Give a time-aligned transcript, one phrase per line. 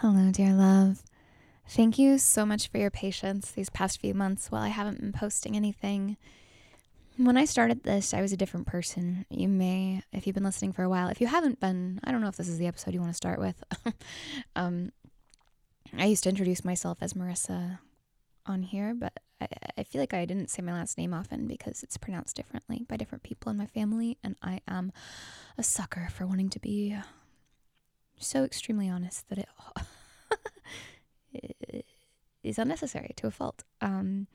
[0.00, 1.02] Hello, dear love.
[1.68, 5.12] Thank you so much for your patience these past few months while I haven't been
[5.12, 6.16] posting anything.
[7.18, 9.26] When I started this, I was a different person.
[9.28, 12.22] You may, if you've been listening for a while, if you haven't been, I don't
[12.22, 13.62] know if this is the episode you want to start with.
[14.56, 14.90] um,
[15.94, 17.80] I used to introduce myself as Marissa
[18.46, 21.82] on here, but I, I feel like I didn't say my last name often because
[21.82, 24.92] it's pronounced differently by different people in my family, and I am
[25.58, 26.96] a sucker for wanting to be
[28.20, 29.48] so extremely honest that it
[32.42, 33.64] is unnecessary to a fault.
[33.80, 34.26] Um,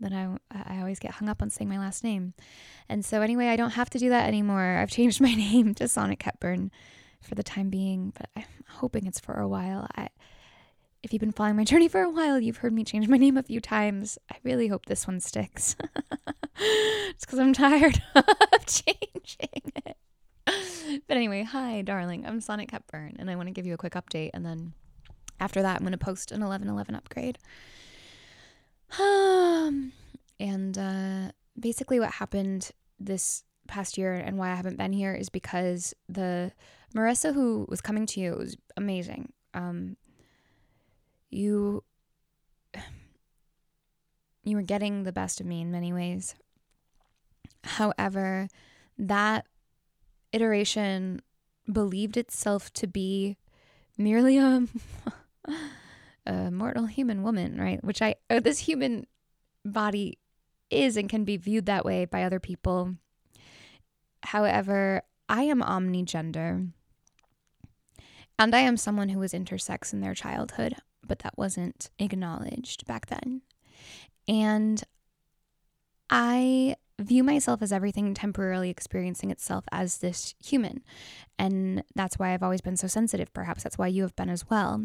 [0.00, 2.34] that I, I always get hung up on saying my last name.
[2.88, 4.78] And so, anyway, I don't have to do that anymore.
[4.78, 6.70] I've changed my name to Sonic Hepburn
[7.20, 9.88] for the time being, but I'm hoping it's for a while.
[9.96, 10.08] I,
[11.02, 13.36] if you've been following my journey for a while, you've heard me change my name
[13.36, 14.18] a few times.
[14.30, 15.76] I really hope this one sticks.
[16.56, 19.96] it's because I'm tired of changing it.
[21.06, 22.26] But anyway, hi, darling.
[22.26, 24.30] I'm Sonic Hepburn, and I want to give you a quick update.
[24.34, 24.72] And then
[25.40, 27.38] after that, I'm going to post an 1111 upgrade.
[30.40, 35.28] And uh, basically, what happened this past year and why I haven't been here is
[35.28, 36.52] because the
[36.94, 39.32] Marissa who was coming to you was amazing.
[39.52, 39.96] Um,
[41.28, 41.82] you
[44.44, 46.36] you were getting the best of me in many ways.
[47.64, 48.46] However,
[48.96, 49.44] that
[50.32, 51.22] iteration
[51.70, 53.36] believed itself to be
[53.96, 54.66] merely a
[56.26, 57.82] a mortal human woman, right?
[57.82, 59.06] Which I, uh, this human
[59.64, 60.18] body
[60.70, 62.94] is and can be viewed that way by other people.
[64.22, 66.70] However, I am omnigender.
[68.38, 73.06] And I am someone who was intersex in their childhood, but that wasn't acknowledged back
[73.06, 73.42] then.
[74.28, 74.84] And
[76.10, 80.82] I view myself as everything temporarily experiencing itself as this human.
[81.38, 83.32] And that's why I've always been so sensitive.
[83.32, 84.84] Perhaps that's why you have been as well.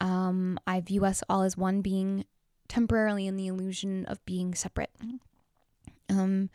[0.00, 2.24] Um, I view us all as one being
[2.68, 4.90] temporarily in the illusion of being separate.
[6.08, 6.50] Um,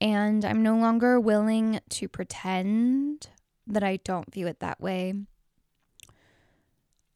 [0.00, 3.28] and I'm no longer willing to pretend
[3.66, 5.14] that I don't view it that way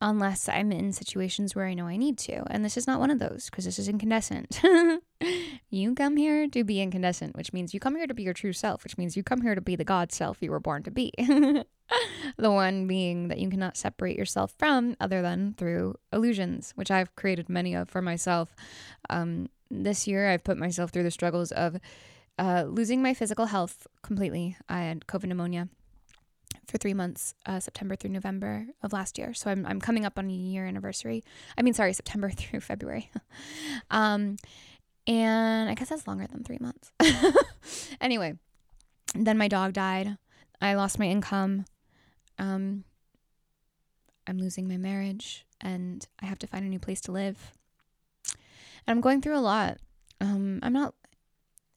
[0.05, 2.45] unless I'm in situations where I know I need to.
[2.51, 4.61] And this is not one of those because this is incandescent.
[5.71, 8.53] you come here to be incandescent, which means you come here to be your true
[8.53, 10.91] self, which means you come here to be the God self you were born to
[10.91, 11.11] be.
[11.17, 11.65] the
[12.51, 17.49] one being that you cannot separate yourself from other than through illusions, which I've created
[17.49, 18.55] many of for myself.
[19.09, 21.79] Um, this year, I've put myself through the struggles of
[22.39, 24.59] uh, losing my physical health completely.
[24.69, 25.69] I had COVID pneumonia
[26.67, 29.35] for three months, uh, September through November of last year.
[29.35, 31.23] So I'm, I'm coming up on a year anniversary.
[31.57, 33.11] I mean, sorry, September through February.
[33.91, 34.37] um,
[35.07, 36.93] and I guess that's longer than three months.
[38.01, 38.35] anyway,
[39.15, 40.17] then my dog died.
[40.61, 41.67] I lost my income.
[42.39, 42.85] Um,
[44.27, 47.53] I'm losing my marriage and I have to find a new place to live.
[48.87, 49.79] And I'm going through a lot.
[50.21, 50.95] Um, I'm not,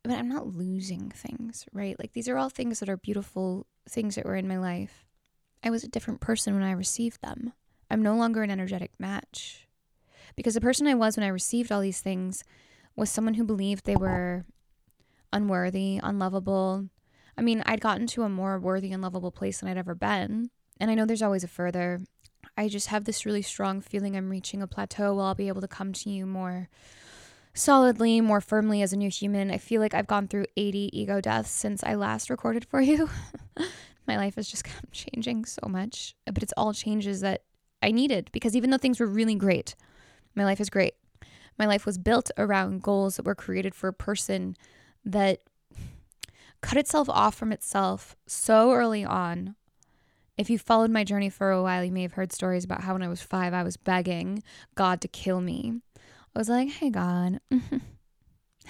[0.03, 1.99] but I'm not losing things, right?
[1.99, 5.05] Like these are all things that are beautiful things that were in my life.
[5.63, 7.53] I was a different person when I received them.
[7.89, 9.67] I'm no longer an energetic match.
[10.35, 12.43] Because the person I was when I received all these things
[12.95, 14.45] was someone who believed they were
[15.33, 16.89] unworthy, unlovable,
[17.37, 20.49] I mean, I'd gotten to a more worthy and lovable place than I'd ever been.
[20.79, 21.99] And I know there's always a further.
[22.57, 25.61] I just have this really strong feeling I'm reaching a plateau where I'll be able
[25.61, 26.69] to come to you more
[27.57, 29.51] solidly, more firmly as a new human.
[29.51, 33.09] I feel like I've gone through 80 ego deaths since I last recorded for you.
[34.07, 37.43] My life is just of changing so much, but it's all changes that
[37.81, 39.75] I needed because even though things were really great,
[40.35, 40.95] my life is great.
[41.59, 44.55] My life was built around goals that were created for a person
[45.03, 45.41] that
[46.61, 49.55] cut itself off from itself so early on.
[50.37, 52.93] If you followed my journey for a while, you may have heard stories about how
[52.93, 54.43] when I was five, I was begging
[54.75, 55.81] God to kill me.
[56.37, 57.57] I was like, hey, God, I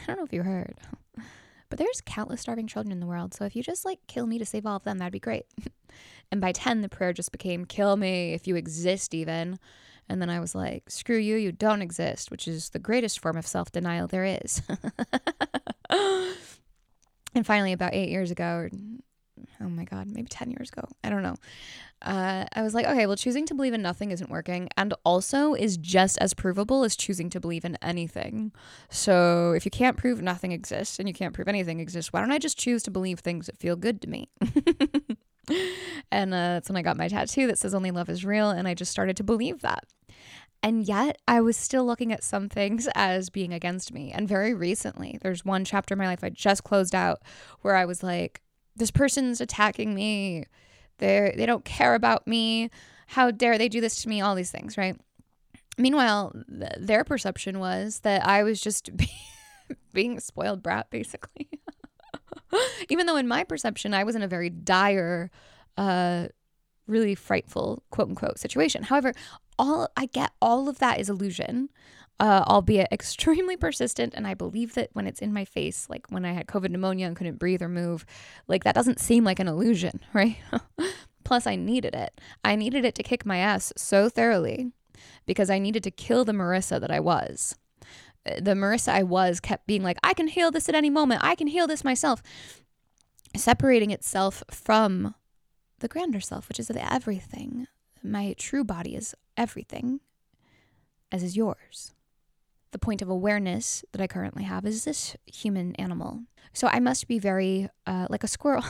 [0.08, 0.76] don't know if you heard,
[1.70, 3.34] but there's countless starving children in the world.
[3.34, 5.48] So if you just like kill me to save all of them, that'd be great.
[6.32, 9.60] and by 10, the prayer just became, kill me if you exist, even.
[10.08, 13.36] And then I was like, screw you, you don't exist, which is the greatest form
[13.36, 14.62] of self denial there is.
[17.38, 18.72] And finally, about eight years ago, or
[19.62, 21.36] oh my God, maybe 10 years ago, I don't know.
[22.02, 25.54] Uh, I was like, okay, well, choosing to believe in nothing isn't working, and also
[25.54, 28.52] is just as provable as choosing to believe in anything.
[28.90, 32.32] So if you can't prove nothing exists and you can't prove anything exists, why don't
[32.32, 34.30] I just choose to believe things that feel good to me?
[36.12, 38.68] and uh, that's when I got my tattoo that says only love is real, and
[38.68, 39.86] I just started to believe that.
[40.64, 44.12] And yet, I was still looking at some things as being against me.
[44.12, 47.22] And very recently, there's one chapter in my life I just closed out
[47.62, 48.42] where I was like,
[48.76, 50.46] this person's attacking me.
[50.98, 52.70] They they don't care about me.
[53.08, 54.22] how dare they do this to me?
[54.22, 55.00] All these things, right?
[55.78, 58.90] Meanwhile, th- their perception was that I was just
[59.94, 61.48] being a spoiled brat, basically.
[62.90, 65.30] Even though, in my perception, I was in a very dire,
[65.78, 66.28] uh,
[66.88, 68.84] really frightful, quote unquote, situation.
[68.84, 69.14] However,
[69.60, 71.70] all I get, all of that is illusion
[72.20, 74.14] uh, albeit extremely persistent.
[74.14, 77.08] And I believe that when it's in my face, like when I had COVID pneumonia
[77.08, 78.06] and couldn't breathe or move,
[78.48, 80.38] like that doesn't seem like an illusion, right?
[81.24, 82.20] Plus, I needed it.
[82.44, 84.72] I needed it to kick my ass so thoroughly
[85.26, 87.56] because I needed to kill the Marissa that I was.
[88.26, 91.24] Uh, the Marissa I was kept being like, I can heal this at any moment.
[91.24, 92.24] I can heal this myself.
[93.36, 95.14] Separating itself from
[95.80, 97.68] the grander self, which is everything.
[98.02, 100.00] My true body is everything,
[101.12, 101.94] as is yours
[102.78, 106.22] the point of awareness that I currently have is this human animal.
[106.54, 108.64] So I must be very uh, like a squirrel,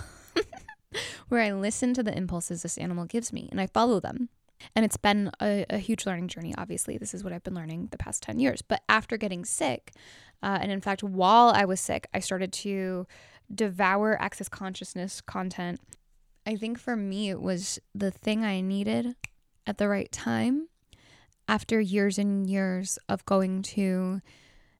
[1.27, 4.29] where I listen to the impulses this animal gives me and I follow them.
[4.75, 6.97] And it's been a, a, huge learning journey, obviously.
[6.97, 8.61] This is what I've been learning the past 10 years.
[8.61, 9.91] But after getting sick,
[10.41, 13.05] uh, and in fact, while I was sick, I started to
[13.53, 15.81] devour access consciousness content.
[16.45, 19.15] I think for me, it was the thing I needed
[19.67, 20.69] at the right time
[21.47, 24.21] after years and years of going to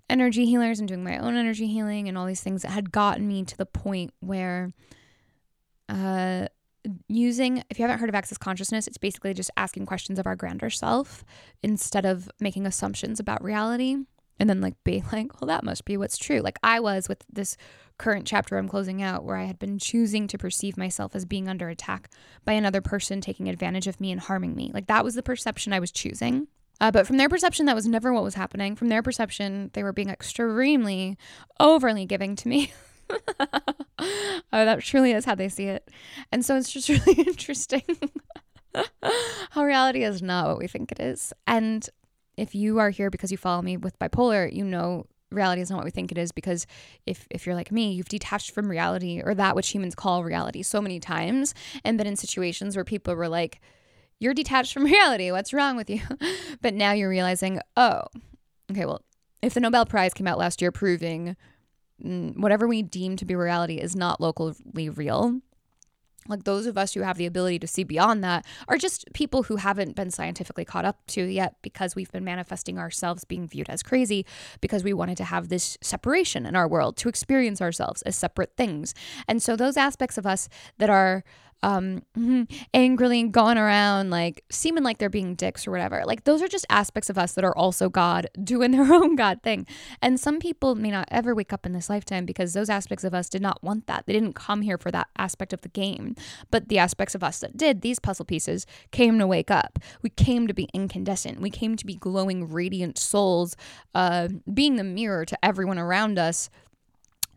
[0.10, 3.28] energy healers and doing my own energy healing and all these things that had gotten
[3.28, 4.72] me to the point where
[5.90, 6.48] uh,
[7.08, 10.36] using, if you haven't heard of access consciousness, it's basically just asking questions of our
[10.36, 11.25] grander self
[11.62, 13.98] instead of making assumptions about reality
[14.40, 16.40] and then like being like, well, that must be what's true.
[16.40, 17.58] Like I was with this
[17.98, 21.48] current chapter I'm closing out where I had been choosing to perceive myself as being
[21.48, 22.12] under attack
[22.46, 24.72] by another person taking advantage of me and harming me.
[24.74, 26.48] Like that was the perception I was choosing.
[26.79, 28.75] Uh, but from their perception, that was never what was happening.
[28.75, 31.18] From their perception, they were being extremely
[31.59, 32.71] overly giving to me.
[34.00, 35.89] oh, that truly is how they see it.
[36.31, 37.83] And so it's just really interesting
[39.51, 41.33] how reality is not what we think it is.
[41.45, 41.88] And
[42.35, 45.77] if you are here because you follow me with bipolar, you know reality is not
[45.77, 46.65] what we think it is because
[47.06, 50.63] if if you're like me you've detached from reality or that which humans call reality
[50.63, 51.53] so many times
[51.83, 53.59] and been in situations where people were like
[54.19, 55.31] you're detached from reality.
[55.31, 56.02] What's wrong with you?
[56.62, 58.04] but now you're realizing, oh,
[58.72, 59.02] okay, well,
[59.42, 61.36] if the Nobel Prize came out last year proving
[62.04, 65.42] mm, whatever we deem to be reality is not locally real,
[66.28, 69.44] like those of us who have the ability to see beyond that are just people
[69.44, 73.69] who haven't been scientifically caught up to yet because we've been manifesting ourselves being viewed
[73.69, 74.25] as crazy
[74.62, 78.56] because we wanted to have this separation in our world to experience ourselves as separate
[78.58, 78.94] things.
[79.28, 81.24] And so those aspects of us that are
[81.63, 82.01] um,
[82.74, 86.04] angrily going around, like seeming like they're being dicks or whatever.
[86.06, 89.42] Like those are just aspects of us that are also God doing their own God
[89.44, 89.65] thing.
[90.01, 93.13] And some people may not ever wake up in this lifetime because those aspects of
[93.13, 94.06] us did not want that.
[94.06, 96.15] They didn't come here for that aspect of the game.
[96.51, 99.80] But the aspects of us that did, these puzzle pieces, came to wake up.
[100.01, 101.42] We came to be incandescent.
[101.42, 103.56] We came to be glowing, radiant souls,
[103.95, 106.50] uh, being the mirror to everyone around us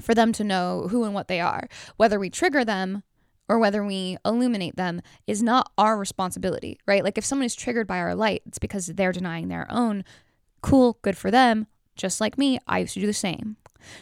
[0.01, 1.69] for them to know who and what they are.
[1.97, 3.03] Whether we trigger them
[3.51, 7.03] or whether we illuminate them is not our responsibility, right?
[7.03, 10.05] Like if someone is triggered by our light, it's because they're denying their own.
[10.63, 11.67] Cool, good for them.
[11.97, 13.57] Just like me, I used to do the same.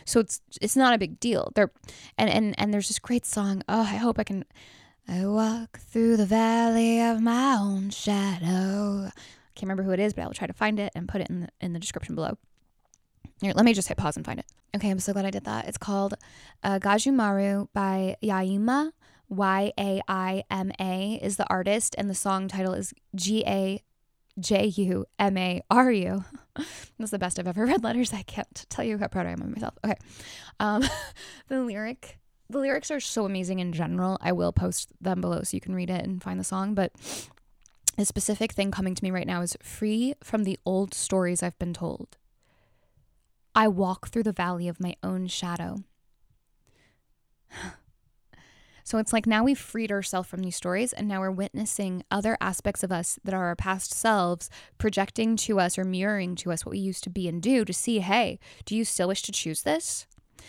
[0.05, 1.51] So it's it's not a big deal.
[1.55, 1.71] There
[2.19, 3.63] and and and there's this great song.
[3.71, 4.45] Oh, I hope I can
[5.09, 9.07] I walk through the valley of my own shadow.
[9.07, 9.13] I
[9.55, 11.31] can't remember who it is, but I will try to find it and put it
[11.31, 12.37] in the, in the description below.
[13.41, 14.47] Here, let me just hit pause and find it.
[14.77, 15.67] Okay, I'm so glad I did that.
[15.67, 16.15] It's called
[16.63, 18.93] uh, Gajumaru by Yaima.
[19.29, 23.83] Y A I M A is the artist, and the song title is G A
[24.39, 26.25] J U M A R U.
[26.99, 28.13] That's the best I've ever read letters.
[28.13, 29.75] I can't tell you how proud I am of myself.
[29.85, 29.97] Okay.
[30.61, 30.85] Um,
[31.49, 32.19] the lyric,
[32.49, 34.19] the lyrics are so amazing in general.
[34.21, 36.75] I will post them below so you can read it and find the song.
[36.75, 36.93] But
[37.97, 41.59] a specific thing coming to me right now is free from the old stories I've
[41.59, 42.17] been told.
[43.55, 45.79] I walk through the valley of my own shadow.
[48.89, 52.39] So it's like now we've freed ourselves from these stories and now we're witnessing other
[52.41, 56.65] aspects of us that are our past selves projecting to us or mirroring to us
[56.65, 59.31] what we used to be and do to see, hey, do you still wish to
[59.31, 60.07] choose this?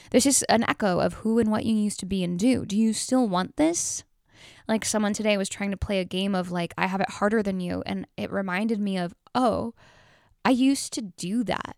[0.10, 2.66] There's just an echo of who and what you used to be and do.
[2.66, 4.06] Do you still want this?
[4.70, 7.44] Like someone today was trying to play a game of like, I have it harder
[7.44, 7.84] than you.
[7.86, 9.74] And it reminded me of, oh,
[10.46, 11.76] I used to do that.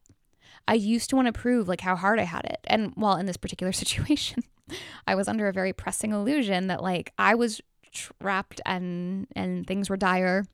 [0.67, 2.59] I used to want to prove like how hard I had it.
[2.65, 4.43] And well, in this particular situation,
[5.07, 9.89] I was under a very pressing illusion that like I was trapped and and things
[9.89, 10.45] were dire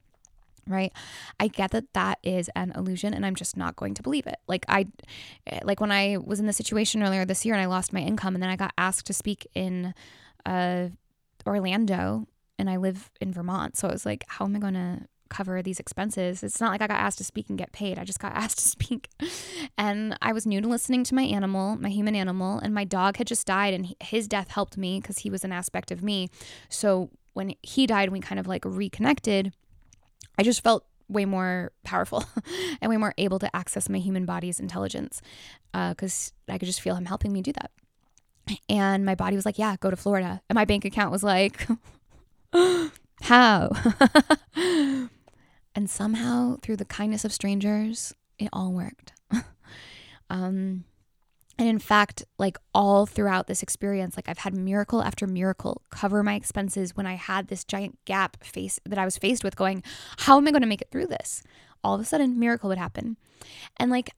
[0.69, 0.91] right?
[1.39, 4.37] I get that that is an illusion and i'm just not going to believe it.
[4.47, 4.87] Like i
[5.63, 8.35] like when i was in the situation earlier this year and i lost my income
[8.35, 9.93] and then i got asked to speak in
[10.45, 10.89] uh
[11.45, 12.27] orlando
[12.59, 13.77] and i live in vermont.
[13.77, 16.43] So i was like how am i going to cover these expenses.
[16.43, 17.97] It's not like I got asked to speak and get paid.
[17.97, 19.09] I just got asked to speak.
[19.77, 23.17] And I was new to listening to my animal, my human animal, and my dog
[23.17, 26.29] had just died and his death helped me because he was an aspect of me.
[26.69, 29.53] So when he died, we kind of like reconnected.
[30.37, 32.25] I just felt way more powerful
[32.81, 35.21] and way more able to access my human body's intelligence
[35.71, 37.71] because uh, I could just feel him helping me do that.
[38.69, 40.41] And my body was like, yeah, go to Florida.
[40.49, 41.67] And my bank account was like,
[43.21, 43.69] how?
[45.77, 49.13] And somehow, through the kindness of strangers, it all worked.
[50.31, 50.85] um,
[51.59, 56.23] and in fact, like all throughout this experience, like I've had miracle after miracle cover
[56.23, 59.83] my expenses when I had this giant gap face that I was faced with going,
[60.17, 61.43] how am I going to make it through this?
[61.83, 63.15] All of a sudden, miracle would happen.
[63.77, 64.09] And like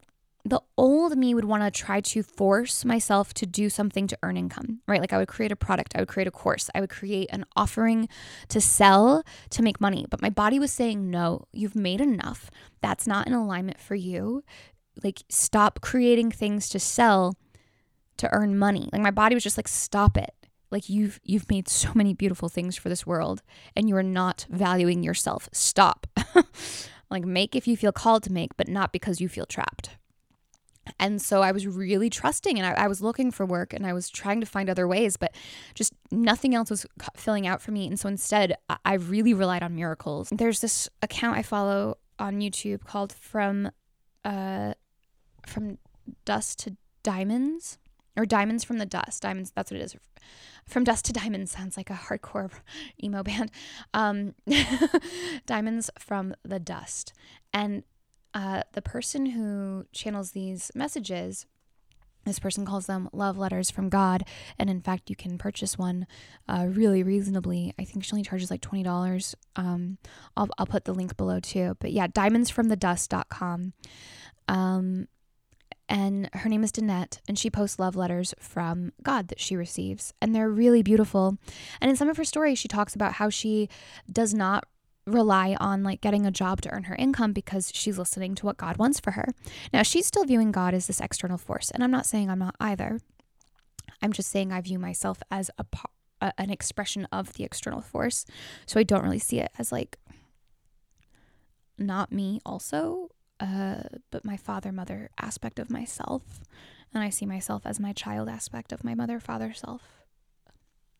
[0.46, 4.38] the old me would want to try to force myself to do something to earn
[4.38, 5.01] income, right?
[5.01, 7.46] Like I would create a product, I would create a course, I would create an
[7.55, 8.08] offering
[8.48, 10.05] to sell to make money.
[10.10, 12.50] But my body was saying, no, you've made enough.
[12.81, 14.43] That's not in alignment for you
[15.03, 17.36] like stop creating things to sell
[18.17, 18.89] to earn money.
[18.91, 20.34] Like my body was just like stop it.
[20.72, 23.41] Like you've you've made so many beautiful things for this world
[23.75, 25.50] and you are not valuing yourself.
[25.51, 26.08] Stop.
[27.10, 29.98] like make if you feel called to make, but not because you feel trapped.
[31.00, 33.93] And so I was really trusting and I, I, was looking for work and I
[33.93, 35.36] was trying to find other ways, but
[35.75, 37.88] just nothing else was filling out for me.
[37.88, 38.55] And so instead,
[38.86, 40.29] I really relied on miracles.
[40.31, 43.72] There's this account I follow on YouTube called From
[44.25, 44.74] uh,
[45.48, 45.77] from
[46.25, 47.77] dust to diamonds
[48.17, 49.96] or diamonds from the dust diamonds that's what it is
[50.67, 52.51] from dust to diamonds sounds like a hardcore
[53.03, 53.51] emo band
[53.93, 54.36] um,
[55.46, 57.13] diamonds from the dust
[57.53, 57.84] and
[58.33, 61.45] uh, the person who channels these messages
[62.25, 64.24] this person calls them love letters from God.
[64.57, 66.05] And in fact, you can purchase one
[66.48, 67.74] uh, really reasonably.
[67.79, 69.36] I think she only charges like $20.
[69.55, 69.98] Um,
[70.36, 71.75] I'll, I'll put the link below too.
[71.79, 73.74] But yeah, diamondsfromthedust.com.
[74.48, 75.07] Um,
[75.88, 80.13] and her name is Danette, and she posts love letters from God that she receives.
[80.21, 81.38] And they're really beautiful.
[81.81, 83.69] And in some of her stories, she talks about how she
[84.12, 84.65] does not
[85.05, 88.57] rely on like getting a job to earn her income because she's listening to what
[88.57, 89.33] God wants for her.
[89.73, 92.55] Now, she's still viewing God as this external force, and I'm not saying I'm not
[92.59, 92.99] either.
[94.01, 95.65] I'm just saying I view myself as a,
[96.21, 98.25] a an expression of the external force.
[98.65, 99.97] So I don't really see it as like
[101.77, 106.41] not me also uh, but my father mother aspect of myself.
[106.93, 109.98] And I see myself as my child aspect of my mother father self.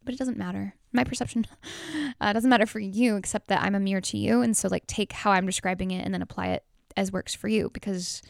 [0.10, 0.74] But it doesn't matter.
[0.92, 1.46] My perception
[2.20, 4.42] uh, doesn't matter for you, except that I'm a mirror to you.
[4.42, 6.64] And so, like, take how I'm describing it and then apply it
[6.98, 8.24] as works for you because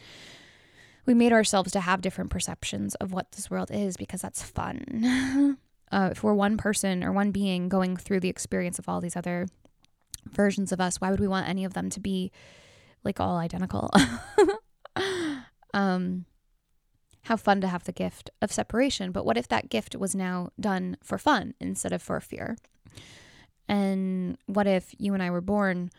[1.06, 5.56] we made ourselves to have different perceptions of what this world is because that's fun.
[5.90, 9.16] uh, if we're one person or one being going through the experience of all these
[9.16, 9.48] other
[10.26, 12.30] versions of us, why would we want any of them to be
[13.04, 13.90] like all identical.
[15.72, 16.26] um,
[17.24, 19.12] how fun to have the gift of separation.
[19.12, 22.56] But what if that gift was now done for fun instead of for fear?
[23.68, 25.90] And what if you and I were born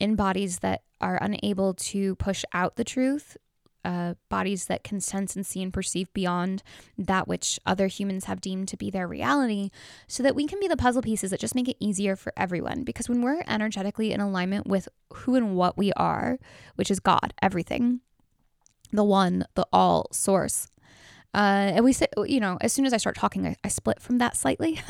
[0.00, 3.36] in bodies that are unable to push out the truth
[3.84, 6.62] uh, bodies that can sense and see and perceive beyond
[6.96, 9.70] that which other humans have deemed to be their reality,
[10.06, 12.82] so that we can be the puzzle pieces that just make it easier for everyone.
[12.82, 16.38] Because when we're energetically in alignment with who and what we are,
[16.74, 18.00] which is God, everything,
[18.92, 20.68] the one, the all source.
[21.34, 24.00] Uh, and we say, you know, as soon as I start talking, I, I split
[24.00, 24.80] from that slightly.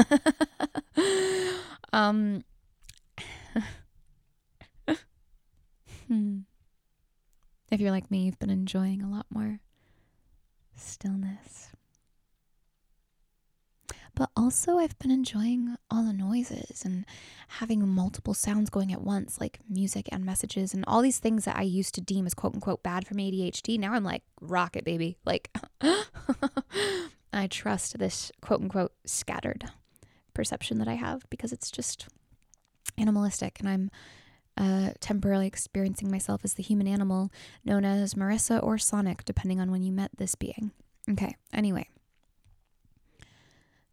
[1.92, 2.44] um,
[6.08, 6.38] hmm.
[7.70, 9.60] If you're like me, you've been enjoying a lot more
[10.74, 11.70] stillness.
[14.18, 17.06] But also, I've been enjoying all the noises and
[17.46, 21.56] having multiple sounds going at once, like music and messages, and all these things that
[21.56, 23.78] I used to deem as quote unquote bad from ADHD.
[23.78, 25.18] Now I'm like, rocket, baby.
[25.24, 25.56] Like,
[27.32, 29.66] I trust this quote unquote scattered
[30.34, 32.08] perception that I have because it's just
[32.98, 33.90] animalistic and I'm
[34.56, 37.30] uh, temporarily experiencing myself as the human animal
[37.64, 40.72] known as Marissa or Sonic, depending on when you met this being.
[41.08, 41.88] Okay, anyway.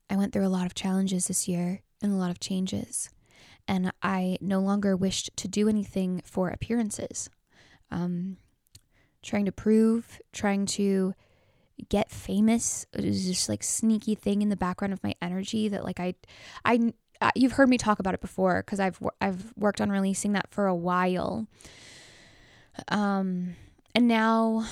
[0.10, 3.10] I went through a lot of challenges this year and a lot of changes,
[3.68, 7.30] and I no longer wished to do anything for appearances.
[7.92, 8.38] Um,
[9.24, 11.14] trying to prove, trying to
[11.90, 15.84] get famous it was just like sneaky thing in the background of my energy that
[15.84, 16.16] like I
[16.64, 20.34] I uh, you've heard me talk about it before because I've I've worked on releasing
[20.34, 21.48] that for a while.
[22.90, 23.56] Um,
[23.94, 24.68] and now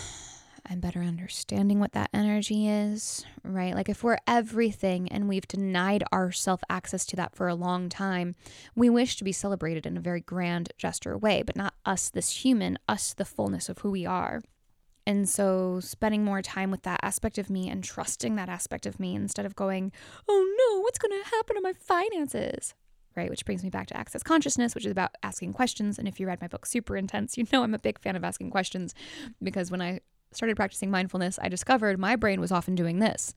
[0.69, 3.75] I'm better understanding what that energy is, right?
[3.75, 8.35] Like if we're everything and we've denied ourself access to that for a long time,
[8.73, 12.45] we wish to be celebrated in a very grand gesture way, but not us, this
[12.45, 14.41] human, us, the fullness of who we are.
[15.05, 19.01] And so spending more time with that aspect of me and trusting that aspect of
[19.01, 19.91] me instead of going,
[20.29, 22.73] oh no, what's going to happen to my finances?
[23.15, 25.99] Right, which brings me back to access consciousness, which is about asking questions.
[25.99, 28.23] And if you read my book, Super Intense, you know I'm a big fan of
[28.23, 28.95] asking questions
[29.41, 29.99] because when I
[30.35, 33.33] started practicing mindfulness, I discovered my brain was often doing this.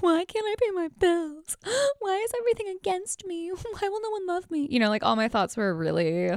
[0.00, 1.56] Why can't I pay my bills?
[1.98, 3.50] Why is everything against me?
[3.72, 4.66] Why will no one love me?
[4.70, 6.32] You know, like all my thoughts were really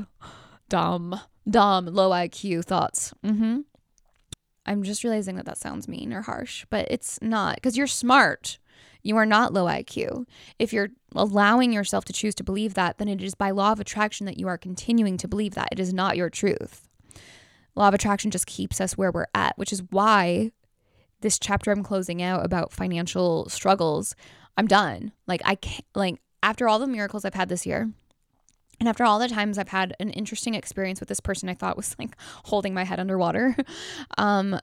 [0.70, 3.14] dumb, dumb, low IQ thoughts.
[3.24, 3.62] Mm-hmm.
[4.66, 8.60] I'm just realizing that that sounds mean or harsh, but it's not because you're smart.
[9.02, 10.26] You are not low IQ.
[10.58, 13.82] If you're allowing yourself to choose to believe that, then it is by law of
[13.82, 15.68] attraction that you are continuing to believe that.
[15.74, 16.88] It is not your truth.
[17.76, 20.52] Law of attraction just keeps us where we're at, which is why
[21.22, 24.16] this chapter I'm closing out about financial struggles,
[24.58, 25.12] I'm done.
[25.26, 27.90] Like, I can't, like, after all the miracles I've had this year,
[28.80, 31.78] and after all the times I've had an interesting experience with this person I thought
[31.78, 32.16] was like
[32.46, 33.56] holding my head underwater,
[34.18, 34.60] um,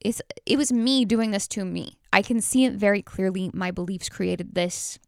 [0.00, 1.98] it's it was me doing this to me.
[2.12, 3.50] I can see it very clearly.
[3.52, 4.98] My beliefs created this.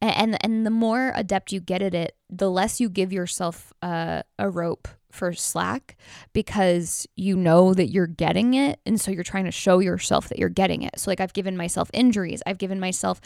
[0.00, 4.22] And and the more adept you get at it, the less you give yourself uh,
[4.38, 5.96] a rope for slack
[6.32, 10.38] because you know that you're getting it and so you're trying to show yourself that
[10.38, 13.20] you're getting it so like i've given myself injuries i've given myself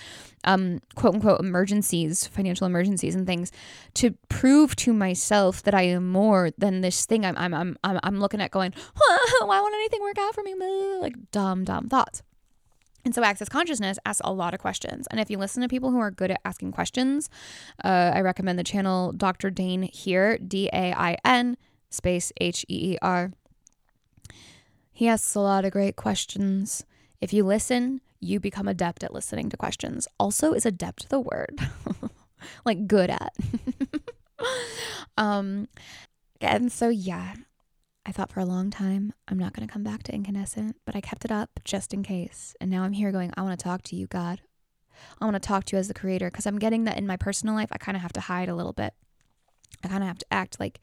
[0.45, 3.51] um quote unquote emergencies financial emergencies and things
[3.95, 8.21] to prove to myself that i am more than this thing i'm i'm i'm, I'm
[8.21, 8.73] looking at going
[9.43, 10.55] why won't anything work out for me
[11.01, 12.23] like dumb dumb thoughts
[13.05, 15.07] and so, access consciousness asks a lot of questions.
[15.11, 17.29] And if you listen to people who are good at asking questions,
[17.85, 19.51] uh, I recommend the channel Dr.
[19.51, 21.57] Dain Heer, D A I N
[21.95, 23.33] space H E E R.
[24.93, 26.85] He asks a lot of great questions.
[27.21, 30.07] If you listen, you become adept at listening to questions.
[30.19, 31.59] Also, is adept the word?
[32.65, 33.35] like good at.
[35.17, 35.69] um,
[36.41, 37.35] and so, yeah,
[38.07, 40.95] I thought for a long time, I'm not going to come back to incandescent, but
[40.95, 42.55] I kept it up just in case.
[42.61, 44.43] And now I'm here going, I want to talk to you, God.
[45.21, 47.17] I want to talk to you as the creator because I'm getting that in my
[47.17, 48.95] personal life, I kind of have to hide a little bit.
[49.85, 50.81] I kind of have to act like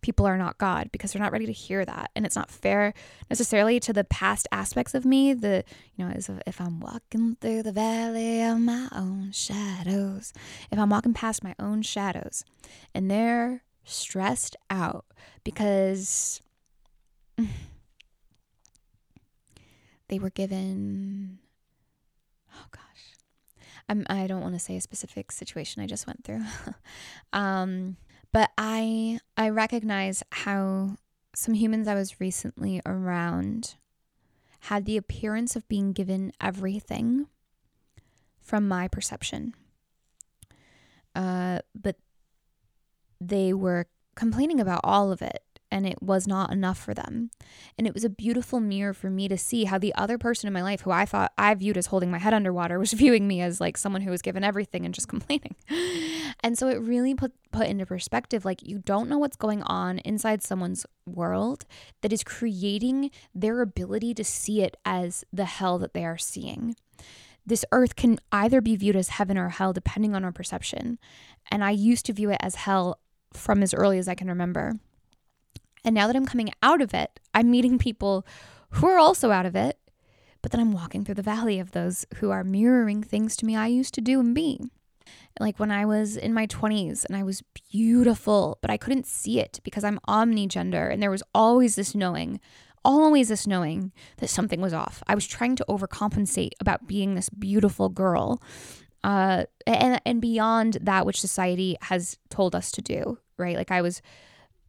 [0.00, 2.10] people are not God because they're not ready to hear that.
[2.14, 2.94] And it's not fair
[3.30, 5.32] necessarily to the past aspects of me.
[5.32, 5.64] The,
[5.96, 10.32] you know, as if I'm walking through the valley of my own shadows,
[10.70, 12.44] if I'm walking past my own shadows
[12.94, 15.06] and they're stressed out
[15.42, 16.40] because
[20.08, 21.38] they were given,
[22.54, 22.80] oh gosh.
[23.88, 26.42] I'm, I don't want to say a specific situation I just went through.
[27.32, 27.96] um,
[28.34, 30.96] but I I recognize how
[31.36, 33.76] some humans I was recently around
[34.62, 37.28] had the appearance of being given everything
[38.42, 39.54] from my perception.
[41.14, 41.96] Uh, but
[43.20, 47.32] they were complaining about all of it and it was not enough for them.
[47.76, 50.52] And it was a beautiful mirror for me to see how the other person in
[50.52, 53.40] my life, who I thought I viewed as holding my head underwater, was viewing me
[53.40, 55.56] as like someone who was given everything and just complaining.
[56.44, 59.98] And so it really put put into perspective like you don't know what's going on
[59.98, 61.66] inside someone's world
[62.02, 66.76] that is creating their ability to see it as the hell that they are seeing.
[67.44, 71.00] This earth can either be viewed as heaven or hell depending on our perception.
[71.50, 73.00] And I used to view it as hell
[73.32, 74.74] from as early as I can remember.
[75.84, 78.26] And now that I'm coming out of it, I'm meeting people
[78.70, 79.78] who are also out of it,
[80.42, 83.56] but then I'm walking through the valley of those who are mirroring things to me
[83.56, 84.60] I used to do and be.
[85.40, 87.42] Like when I was in my 20s and I was
[87.72, 92.40] beautiful, but I couldn't see it because I'm omnigender and there was always this knowing,
[92.84, 95.02] always this knowing that something was off.
[95.06, 98.40] I was trying to overcompensate about being this beautiful girl.
[99.02, 103.56] Uh, and and beyond that which society has told us to do, right?
[103.56, 104.00] Like I was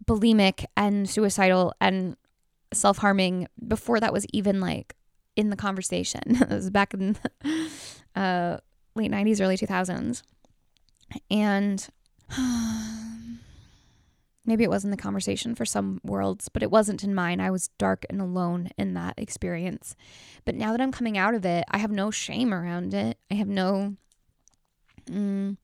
[0.04, 2.16] bulimic and suicidal and
[2.74, 4.96] self harming before that was even like
[5.36, 6.22] in the conversation.
[6.28, 7.18] it was back in
[8.16, 8.58] uh,
[8.96, 10.22] late 90s, early 2000s.
[11.30, 11.88] And
[14.46, 17.40] maybe it was in the conversation for some worlds, but it wasn't in mine.
[17.40, 19.96] I was dark and alone in that experience.
[20.46, 23.18] But now that I'm coming out of it, I have no shame around it.
[23.32, 23.96] I have no.
[25.10, 25.58] Mm,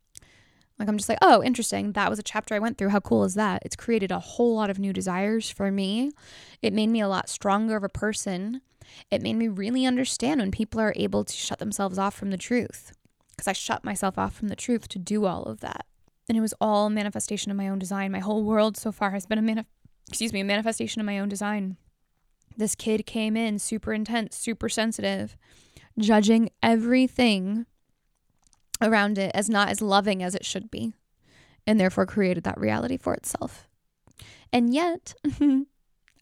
[0.81, 1.93] like, I'm just like, oh, interesting.
[1.93, 2.89] That was a chapter I went through.
[2.89, 3.61] How cool is that?
[3.63, 6.11] It's created a whole lot of new desires for me.
[6.61, 8.61] It made me a lot stronger of a person.
[9.09, 12.37] It made me really understand when people are able to shut themselves off from the
[12.37, 12.91] truth.
[13.31, 15.85] Because I shut myself off from the truth to do all of that.
[16.27, 18.11] And it was all manifestation of my own design.
[18.11, 19.65] My whole world so far has been a manif-
[20.07, 21.77] excuse me, a manifestation of my own design.
[22.57, 25.37] This kid came in super intense, super sensitive,
[25.97, 27.65] judging everything
[28.81, 30.93] around it as not as loving as it should be,
[31.67, 33.67] and therefore created that reality for itself.
[34.51, 35.13] And yet,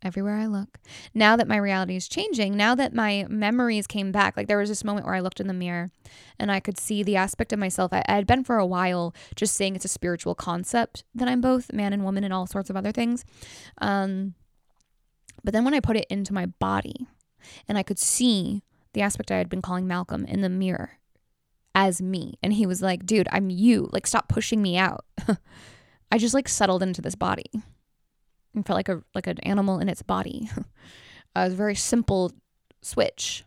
[0.02, 0.80] everywhere I look.
[1.14, 4.70] Now that my reality is changing, now that my memories came back, like there was
[4.70, 5.92] this moment where I looked in the mirror
[6.38, 9.56] and I could see the aspect of myself I, had been for a while just
[9.56, 12.78] saying it's a spiritual concept that I'm both man and woman and all sorts of
[12.78, 13.26] other things.
[13.80, 14.36] Um,
[15.44, 17.08] but then when I put it into my body
[17.68, 21.00] and I could see the aspect I had been calling Malcolm in the mirror
[21.80, 23.90] as me, and he was like, dude, I'm you.
[23.94, 25.06] Like, stop pushing me out.
[26.12, 27.50] I just like settled into this body
[28.54, 30.50] and felt like a like an animal in its body.
[30.58, 30.62] uh,
[31.42, 32.34] it was a very simple
[32.82, 33.46] switch.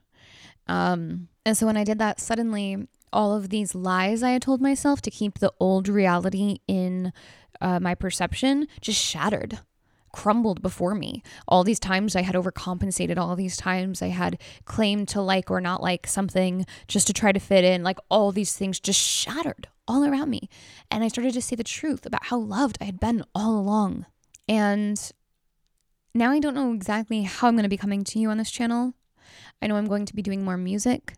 [0.66, 4.62] Um, and so when I did that, suddenly all of these lies I had told
[4.62, 7.12] myself to keep the old reality in
[7.60, 9.58] uh, my perception just shattered,
[10.12, 11.22] crumbled before me.
[11.48, 15.60] All these times I had overcompensated, all these times I had claimed to like or
[15.60, 19.68] not like something just to try to fit in, like all these things just shattered
[19.88, 20.48] all around me.
[20.90, 24.06] And I started to see the truth about how loved I had been all along.
[24.48, 25.00] And
[26.14, 28.50] now I don't know exactly how I'm going to be coming to you on this
[28.50, 28.94] channel.
[29.60, 31.14] I know I'm going to be doing more music,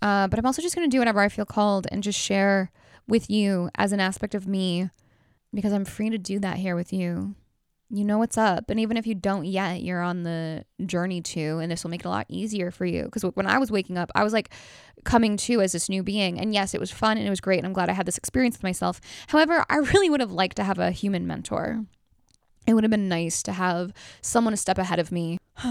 [0.00, 2.70] uh, but I'm also just going to do whatever I feel called and just share
[3.06, 4.88] with you as an aspect of me
[5.52, 7.34] because I'm free to do that here with you.
[7.90, 8.70] You know what's up.
[8.70, 12.00] And even if you don't yet, you're on the journey to, and this will make
[12.00, 13.04] it a lot easier for you.
[13.04, 14.50] Because when I was waking up, I was like
[15.04, 16.40] coming to as this new being.
[16.40, 17.58] And yes, it was fun and it was great.
[17.58, 19.00] And I'm glad I had this experience with myself.
[19.28, 21.84] However, I really would have liked to have a human mentor
[22.66, 25.38] it would have been nice to have someone a step ahead of me.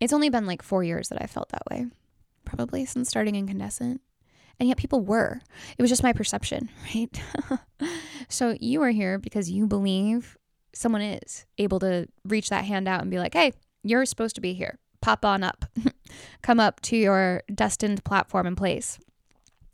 [0.00, 1.86] it's only been like four years that I felt that way,
[2.44, 4.00] probably since starting incandescent.
[4.58, 5.40] And yet people were.
[5.76, 7.22] It was just my perception, right?
[8.28, 10.36] so you are here because you believe
[10.74, 14.40] someone is able to reach that hand out and be like, hey, you're supposed to
[14.40, 14.78] be here.
[15.00, 15.64] Pop on up.
[16.42, 18.98] Come up to your destined platform and place.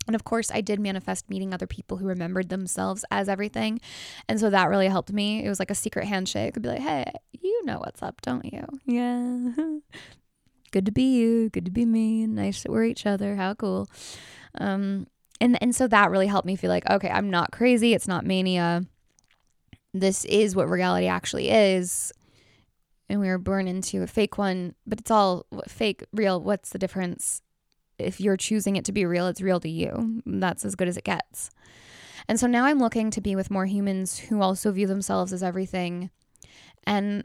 [0.07, 3.79] And of course, I did manifest meeting other people who remembered themselves as everything.
[4.27, 5.45] And so that really helped me.
[5.45, 6.55] It was like a secret handshake.
[6.57, 8.65] I'd be like, hey, you know what's up, don't you?
[8.87, 9.51] Yeah.
[10.71, 11.51] Good to be you.
[11.51, 12.27] Good to be me.
[12.27, 13.37] Nice that we're each other.
[13.37, 13.89] How cool.
[14.59, 15.07] Um,
[15.41, 17.93] and, and so that really helped me feel like, okay, I'm not crazy.
[17.93, 18.85] It's not mania.
[19.95, 22.13] This is what reality actually is.
[23.09, 26.41] And we were born into a fake one, but it's all fake, real.
[26.41, 27.43] What's the difference?
[27.99, 30.23] if you're choosing it to be real, it's real to you.
[30.25, 31.51] That's as good as it gets.
[32.29, 35.43] And so now I'm looking to be with more humans who also view themselves as
[35.43, 36.11] everything.
[36.87, 37.25] And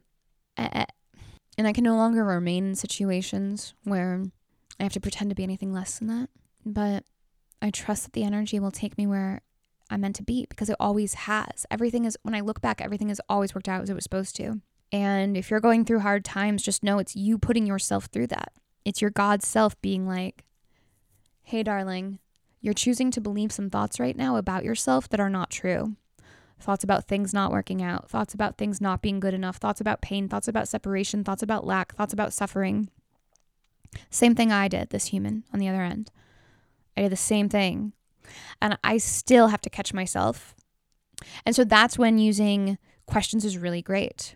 [0.58, 4.23] and I can no longer remain in situations where
[4.80, 6.30] I have to pretend to be anything less than that.
[6.65, 7.04] But
[7.62, 9.41] I trust that the energy will take me where
[9.93, 11.65] I'm meant to be because it always has.
[11.69, 14.36] Everything is when I look back, everything has always worked out as it was supposed
[14.38, 14.60] to.
[14.91, 18.53] And if you're going through hard times, just know it's you putting yourself through that.
[18.84, 20.45] It's your God self being like,
[21.43, 22.19] Hey, darling,
[22.60, 25.95] you're choosing to believe some thoughts right now about yourself that are not true.
[26.60, 30.01] Thoughts about things not working out, thoughts about things not being good enough, thoughts about
[30.01, 32.89] pain, thoughts about separation, thoughts about lack, thoughts about suffering.
[34.10, 36.10] Same thing I did, this human on the other end.
[36.95, 37.93] I did the same thing.
[38.62, 40.55] And I still have to catch myself.
[41.45, 44.36] And so that's when using questions is really great.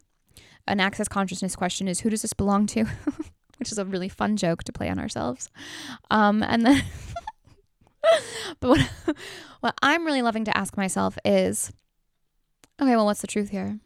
[0.67, 2.86] An access consciousness question is who does this belong to?
[3.58, 5.50] which is a really fun joke to play on ourselves.
[6.10, 6.84] Um, and then,
[8.60, 8.91] but what,
[9.62, 11.71] what I'm really loving to ask myself is,
[12.82, 13.80] okay, well, what's the truth here?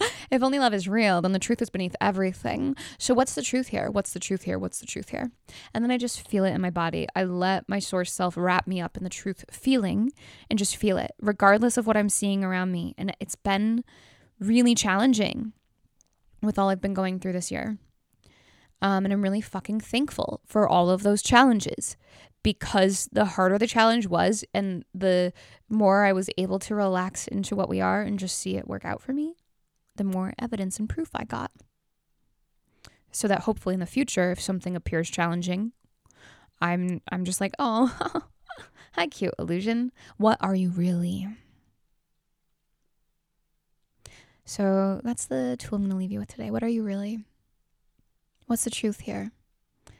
[0.30, 2.76] if only love is real, then the truth is beneath everything.
[2.98, 3.90] So, what's the truth here?
[3.90, 4.58] What's the truth here?
[4.58, 5.30] What's the truth here?
[5.74, 7.06] And then I just feel it in my body.
[7.14, 10.12] I let my source self wrap me up in the truth feeling
[10.48, 12.94] and just feel it, regardless of what I'm seeing around me.
[12.98, 13.84] And it's been
[14.38, 15.52] really challenging
[16.42, 17.78] with all I've been going through this year.
[18.82, 21.96] Um, and I'm really fucking thankful for all of those challenges
[22.42, 25.32] because the harder the challenge was and the
[25.68, 28.84] more I was able to relax into what we are and just see it work
[28.84, 29.36] out for me,
[30.00, 31.52] the more evidence and proof I got.
[33.12, 35.72] So that hopefully in the future, if something appears challenging,
[36.58, 38.22] I'm I'm just like, oh,
[38.92, 39.92] hi, cute illusion.
[40.16, 41.28] What are you really?
[44.46, 46.50] So that's the tool I'm going to leave you with today.
[46.50, 47.24] What are you really?
[48.46, 49.32] What's the truth here?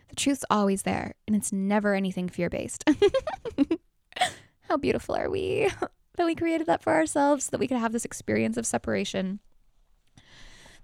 [0.09, 2.89] The truth's always there, and it's never anything fear based.
[4.63, 5.71] How beautiful are we
[6.17, 9.41] that we created that for ourselves, so that we could have this experience of separation.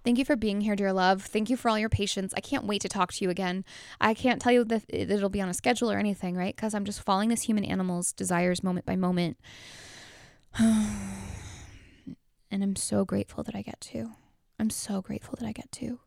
[0.07, 1.21] Thank you for being here, dear love.
[1.23, 2.33] Thank you for all your patience.
[2.37, 3.65] I can't wait to talk to you again.
[4.01, 6.55] I can't tell you that it'll be on a schedule or anything, right?
[6.55, 9.37] Because I'm just following this human animal's desires moment by moment.
[12.49, 14.13] And I'm so grateful that I get to.
[14.61, 15.99] I'm so grateful that I get to.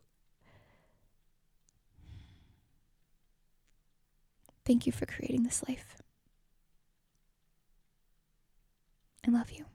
[4.64, 5.98] Thank you for creating this life.
[9.28, 9.66] I love you.